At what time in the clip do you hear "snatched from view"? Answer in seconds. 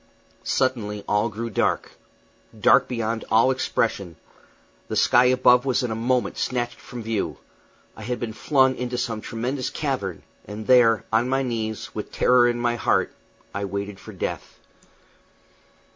6.39-7.37